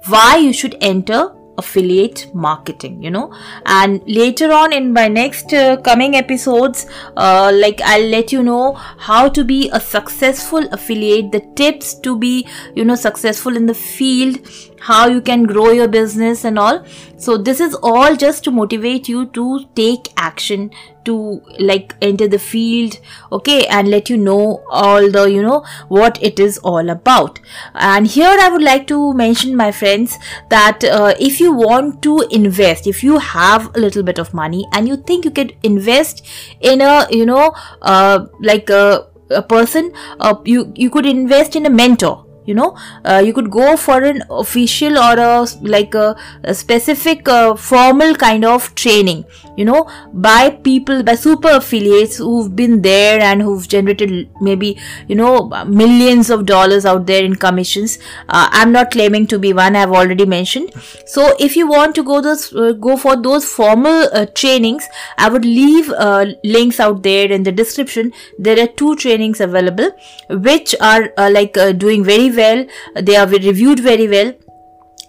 why 0.07 0.37
you 0.37 0.51
should 0.51 0.77
enter 0.81 1.35
affiliate 1.57 2.33
marketing 2.33 3.01
you 3.01 3.11
know. 3.11 3.33
And 3.65 4.01
later 4.07 4.51
on 4.51 4.73
in 4.73 4.93
my 4.93 5.07
next 5.07 5.53
uh, 5.53 5.77
coming 5.77 6.15
episodes 6.15 6.85
uh, 7.17 7.51
like 7.53 7.81
i'll 7.83 8.07
let 8.07 8.31
you 8.31 8.43
know 8.43 8.73
how 8.73 9.29
to 9.29 9.43
be 9.43 9.69
a 9.73 9.79
successful 9.79 10.67
affiliate 10.71 11.31
the 11.31 11.41
tips 11.55 11.93
to 11.95 12.17
be 12.17 12.47
you 12.75 12.85
know 12.85 12.95
successful 12.95 13.55
in 13.55 13.65
the 13.65 13.73
field 13.73 14.37
how 14.81 15.07
you 15.07 15.21
can 15.21 15.43
grow 15.43 15.71
your 15.71 15.87
business 15.87 16.43
and 16.43 16.57
all. 16.57 16.83
So 17.17 17.37
this 17.37 17.59
is 17.59 17.75
all 17.75 18.15
just 18.15 18.43
to 18.45 18.51
motivate 18.51 19.07
you 19.07 19.27
to 19.27 19.65
take 19.75 20.07
action 20.17 20.71
to 21.05 21.41
like 21.59 21.95
enter 22.01 22.27
the 22.27 22.37
field 22.37 22.99
okay 23.31 23.65
and 23.65 23.89
let 23.89 24.09
you 24.09 24.17
know 24.17 24.63
all 24.69 25.09
the 25.09 25.23
you 25.31 25.41
know 25.41 25.65
what 25.87 26.21
it 26.21 26.39
is 26.39 26.57
all 26.59 26.89
about. 26.89 27.39
And 27.73 28.07
here 28.07 28.37
i 28.39 28.49
would 28.49 28.61
like 28.61 28.87
to 28.87 29.13
mention 29.13 29.55
my 29.55 29.71
friends 29.71 30.17
that 30.49 30.83
uh, 30.83 31.13
if 31.19 31.39
you 31.39 31.53
want 31.53 32.01
to 32.03 32.21
invest 32.31 32.87
if 32.87 33.03
you 33.03 33.19
have 33.19 33.75
a 33.75 33.79
little 33.79 34.03
bit 34.03 34.19
of 34.19 34.33
money 34.33 34.65
and 34.73 34.87
you 34.87 34.97
think 34.97 35.25
you 35.25 35.31
can 35.31 35.51
invest 35.63 36.25
in 36.59 36.81
a 36.81 37.07
you 37.11 37.25
know 37.25 37.53
uh, 37.81 38.25
like 38.39 38.69
a, 38.69 39.07
a 39.29 39.41
person 39.41 39.91
uh, 40.19 40.35
you 40.45 40.71
you 40.75 40.89
could 40.89 41.05
invest 41.05 41.55
in 41.55 41.65
a 41.65 41.69
mentor 41.69 42.25
you 42.45 42.53
know 42.53 42.75
uh, 43.05 43.21
you 43.25 43.33
could 43.33 43.49
go 43.51 43.77
for 43.77 44.01
an 44.03 44.23
official 44.29 44.97
or 44.97 45.17
a 45.19 45.45
like 45.61 45.93
a, 45.93 46.15
a 46.43 46.53
specific 46.53 47.27
uh, 47.27 47.55
formal 47.55 48.15
kind 48.15 48.43
of 48.45 48.73
training 48.75 49.23
you 49.57 49.65
know 49.65 49.89
by 50.13 50.49
people 50.49 51.03
by 51.03 51.15
super 51.15 51.49
affiliates 51.49 52.17
who've 52.17 52.55
been 52.55 52.81
there 52.81 53.19
and 53.21 53.41
who've 53.41 53.67
generated 53.67 54.29
maybe 54.41 54.77
you 55.07 55.15
know 55.15 55.47
millions 55.65 56.29
of 56.29 56.45
dollars 56.45 56.85
out 56.85 57.05
there 57.05 57.23
in 57.23 57.35
commissions. 57.35 57.97
Uh, 58.29 58.47
i'm 58.51 58.71
not 58.71 58.91
claiming 58.91 59.27
to 59.27 59.39
be 59.39 59.53
one 59.53 59.75
i've 59.75 59.91
already 59.91 60.25
mentioned. 60.25 60.71
So 61.05 61.35
if 61.39 61.55
you 61.55 61.67
want 61.67 61.95
to 61.95 62.03
go 62.03 62.21
those 62.21 62.53
uh, 62.53 62.73
go 62.73 62.97
for 62.97 63.15
those 63.21 63.45
formal 63.45 64.09
uh, 64.13 64.25
trainings 64.35 64.87
i 65.17 65.29
would 65.29 65.45
leave 65.45 65.89
uh, 65.91 66.25
links 66.43 66.79
out 66.79 67.03
there 67.03 67.31
in 67.31 67.43
the 67.43 67.51
description. 67.51 68.13
There 68.37 68.59
are 68.59 68.67
two 68.67 68.95
trainings 68.95 69.41
available 69.41 69.91
which 70.29 70.75
are 70.81 71.11
like 71.17 71.53
doing 71.77 72.03
very 72.03 72.31
well. 72.31 72.65
They 72.95 73.15
are 73.15 73.27
reviewed 73.27 73.79
very 73.79 74.07
well 74.07 74.33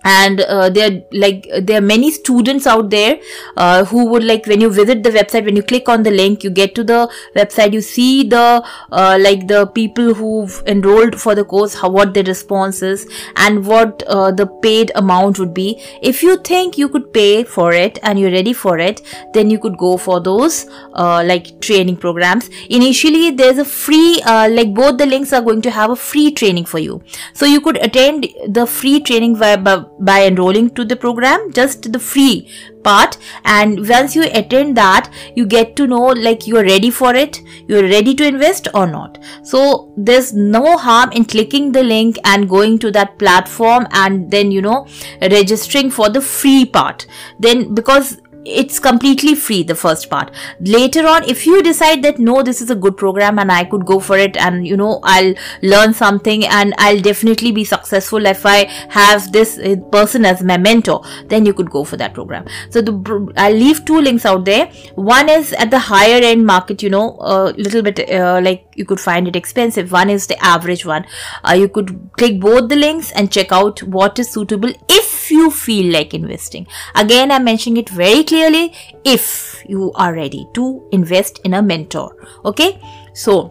and 0.05 0.41
uh, 0.41 0.69
there 0.71 1.03
like 1.13 1.47
there 1.63 1.79
are 1.79 1.87
many 1.93 2.11
students 2.11 2.67
out 2.67 2.91
there 2.91 3.19
uh, 3.57 3.85
who 3.85 4.07
would 4.07 4.25
like 4.25 4.47
when 4.47 4.61
you 4.61 4.71
visit 4.71 5.03
the 5.03 5.11
website 5.11 5.45
when 5.45 5.57
you 5.57 5.63
click 5.63 5.89
on 5.89 6.03
the 6.03 6.11
link 6.11 6.43
you 6.43 6.51
get 6.51 6.75
to 6.75 6.85
the 6.85 7.11
website 7.37 7.73
you 7.73 7.81
see 7.81 8.29
the 8.29 8.65
uh, 8.91 9.19
like 9.21 9.47
the 9.49 9.67
people 9.67 10.15
who've 10.15 10.63
enrolled 10.67 11.21
for 11.21 11.35
the 11.35 11.45
course 11.45 11.75
how 11.75 11.89
what 11.89 12.15
their 12.15 12.25
response 12.25 12.83
is 12.83 13.07
and 13.37 13.67
what 13.67 14.03
uh, 14.07 14.31
the 14.31 14.47
paid 14.47 14.93
amount 14.95 15.39
would 15.39 15.55
be. 15.55 15.81
If 16.03 16.23
you 16.23 16.37
think 16.39 16.79
you 16.79 16.89
could 16.89 17.13
pay 17.13 17.45
for 17.45 17.73
it 17.73 17.99
and 18.03 18.19
you're 18.19 18.33
ready 18.33 18.53
for 18.53 18.79
it 18.79 19.03
then 19.35 19.51
you 19.51 19.59
could 19.59 19.77
go 19.77 19.97
for 19.97 20.21
those 20.21 20.67
uh, 20.95 21.23
like 21.25 21.61
training 21.61 21.97
programs. 21.97 22.51
Initially 22.69 23.31
there's 23.31 23.59
a 23.59 23.65
free 23.65 24.21
uh, 24.27 24.49
like 24.51 24.75
both 24.75 24.99
the 24.99 25.07
links 25.07 25.33
are 25.33 25.43
going 25.43 25.63
to 25.63 25.71
have 25.71 25.91
a 25.91 25.97
free 25.97 26.31
training 26.33 26.65
for 26.65 26.79
you. 26.79 27.03
So 27.35 27.47
you 27.47 27.61
could 27.61 27.77
attend 27.77 28.29
the 28.49 28.67
free 28.67 29.01
training 29.01 29.35
by, 29.35 29.57
by 30.05 30.25
enrolling 30.27 30.71
to 30.71 30.85
the 30.85 30.97
program 30.97 31.53
just 31.53 31.93
the 31.93 31.99
free 31.99 32.51
part. 32.83 33.17
And 33.45 33.89
once 33.89 34.17
you 34.17 34.25
attend 34.25 34.77
that 34.77 35.11
you 35.37 35.47
get 35.47 35.77
to 35.77 35.87
know 35.87 36.07
like 36.07 36.47
you're 36.47 36.65
ready 36.65 36.91
for 36.91 37.15
it 37.15 37.41
you're 37.69 37.83
ready 37.83 38.15
to 38.15 38.27
invest 38.27 38.69
or 38.75 38.87
not. 38.87 39.19
So 39.43 39.93
there's 39.97 40.33
no 40.33 40.77
harm 40.77 41.13
in 41.13 41.25
clicking 41.25 41.73
the 41.73 41.83
link 41.83 42.19
and 42.25 42.49
going 42.49 42.79
to 42.81 42.91
that 42.93 43.19
platform 43.19 43.87
and 43.93 44.31
then 44.31 44.51
you 44.51 44.63
know 44.63 44.87
registering 45.21 45.91
for 45.91 46.09
the 46.09 46.21
free 46.21 46.65
part. 46.65 47.07
Then 47.39 47.75
because 47.75 48.21
it's 48.45 48.79
completely 48.79 49.35
free 49.35 49.63
the 49.63 49.75
first 49.75 50.11
part. 50.11 50.31
Later 50.61 51.07
on 51.07 51.25
if 51.25 51.47
you 51.47 51.63
decide 51.63 52.03
that 52.03 52.19
no 52.19 52.43
this 52.43 52.61
is 52.61 52.71
a 52.71 52.75
good 52.75 52.97
program 52.97 53.39
and 53.39 53.53
i 53.53 53.65
could 53.65 53.85
go 53.87 54.01
for 54.01 54.19
it 54.19 54.37
and 54.37 54.67
you 54.67 54.77
know 54.77 55.01
i'll 55.05 55.35
learn 55.63 55.95
something 55.95 56.45
and 56.47 56.75
i'll 56.79 57.01
definitely 57.01 57.53
be 57.53 57.65
successful 57.65 58.27
if 58.27 58.45
i 58.47 58.65
have 58.91 59.31
this 59.33 59.59
uh, 59.59 59.77
person 59.91 60.25
as 60.25 60.43
my 60.43 60.57
mentor 60.57 61.03
then 61.27 61.47
you 61.47 61.55
could 61.55 61.71
go 61.71 61.85
for 61.85 61.97
that 61.97 62.15
program. 62.15 62.47
So 62.71 62.83
the 62.83 63.33
i'll 63.37 63.53
leave 63.53 63.85
two 63.85 64.01
links 64.01 64.27
out 64.27 64.45
there. 64.45 64.67
One 64.95 65.29
is 65.29 65.53
at 65.55 65.71
the 65.71 65.79
higher 65.79 66.21
end 66.23 66.47
market 66.47 66.83
you 66.83 66.91
know 66.91 67.17
a 67.21 67.53
little 67.53 67.83
bit 67.83 68.11
uh, 68.11 68.41
like 68.43 68.67
you 68.75 68.85
could 68.85 69.00
find 69.00 69.29
it 69.29 69.37
expensive. 69.37 69.93
One 69.93 70.11
is 70.11 70.26
the 70.26 70.43
average 70.43 70.85
one. 70.85 71.05
Uh, 71.45 71.55
you 71.55 71.69
could 71.69 72.11
click 72.17 72.41
both 72.41 72.69
the 72.69 72.76
links 72.76 73.12
and 73.12 73.31
check 73.31 73.52
out 73.52 73.83
what 73.83 74.19
is 74.19 74.31
suitable 74.31 74.73
if 74.88 75.31
you 75.31 75.50
feel 75.50 75.93
like 75.93 76.14
investing. 76.14 76.67
Again 76.95 77.31
i'm 77.31 77.45
mentioning 77.45 77.79
it 77.79 77.88
very 77.88 78.25
clearly. 78.25 78.73
If 79.05 79.64
you 79.69 79.93
are 79.95 80.14
ready 80.14 80.47
to 80.55 80.88
invest 80.93 81.41
in 81.45 81.55
a 81.55 81.62
mentor. 81.62 82.17
Okay? 82.45 82.81
So 83.14 83.50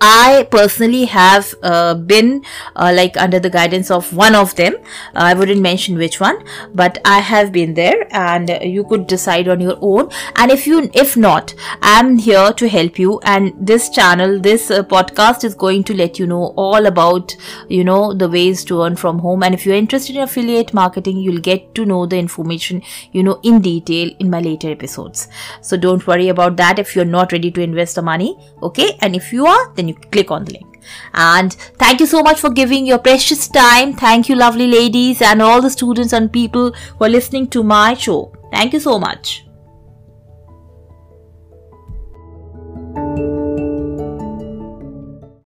I 0.00 0.46
personally 0.50 1.06
have 1.06 1.54
uh, 1.62 1.94
been 1.94 2.44
uh, 2.74 2.92
like 2.94 3.16
under 3.16 3.40
the 3.40 3.50
guidance 3.50 3.90
of 3.90 4.14
one 4.14 4.34
of 4.34 4.54
them. 4.56 4.74
Uh, 5.14 5.30
I 5.30 5.34
wouldn't 5.34 5.60
mention 5.60 5.96
which 5.96 6.20
one, 6.20 6.44
but 6.74 6.98
I 7.04 7.20
have 7.20 7.52
been 7.52 7.74
there, 7.74 8.06
and 8.10 8.50
you 8.62 8.84
could 8.84 9.06
decide 9.06 9.48
on 9.48 9.60
your 9.60 9.78
own. 9.80 10.10
And 10.36 10.50
if 10.50 10.66
you, 10.66 10.90
if 10.94 11.16
not, 11.16 11.54
I'm 11.80 12.16
here 12.16 12.52
to 12.52 12.68
help 12.68 12.98
you. 12.98 13.20
And 13.24 13.54
this 13.58 13.88
channel, 13.88 14.38
this 14.38 14.70
uh, 14.70 14.82
podcast 14.82 15.44
is 15.44 15.54
going 15.54 15.84
to 15.84 15.94
let 15.94 16.18
you 16.18 16.26
know 16.26 16.52
all 16.56 16.86
about, 16.86 17.34
you 17.68 17.84
know, 17.84 18.12
the 18.12 18.28
ways 18.28 18.64
to 18.66 18.82
earn 18.82 18.96
from 18.96 19.20
home. 19.20 19.42
And 19.42 19.54
if 19.54 19.64
you're 19.64 19.76
interested 19.76 20.16
in 20.16 20.22
affiliate 20.22 20.74
marketing, 20.74 21.18
you'll 21.18 21.40
get 21.40 21.74
to 21.74 21.86
know 21.86 22.06
the 22.06 22.18
information, 22.18 22.82
you 23.12 23.22
know, 23.22 23.40
in 23.42 23.60
detail 23.62 24.10
in 24.18 24.30
my 24.30 24.40
later 24.40 24.70
episodes. 24.70 25.28
So 25.62 25.76
don't 25.76 26.06
worry 26.06 26.28
about 26.28 26.56
that 26.58 26.78
if 26.78 26.94
you're 26.94 27.04
not 27.04 27.32
ready 27.32 27.50
to 27.50 27.62
invest 27.62 27.94
the 27.94 28.02
money. 28.02 28.36
Okay, 28.62 28.96
and 29.00 29.16
if 29.16 29.32
you 29.32 29.46
are, 29.46 29.72
then 29.74 29.85
you 29.88 29.94
click 29.94 30.30
on 30.30 30.44
the 30.44 30.52
link. 30.52 30.80
And 31.14 31.52
thank 31.52 32.00
you 32.00 32.06
so 32.06 32.22
much 32.22 32.40
for 32.40 32.50
giving 32.50 32.86
your 32.86 32.98
precious 32.98 33.48
time. 33.48 33.94
Thank 33.94 34.28
you, 34.28 34.36
lovely 34.36 34.66
ladies, 34.66 35.22
and 35.22 35.42
all 35.42 35.60
the 35.60 35.70
students 35.70 36.12
and 36.12 36.32
people 36.32 36.72
who 36.72 37.04
are 37.04 37.08
listening 37.08 37.48
to 37.48 37.62
my 37.62 37.94
show. 37.94 38.32
Thank 38.52 38.72
you 38.72 38.80
so 38.80 38.98
much. 38.98 39.45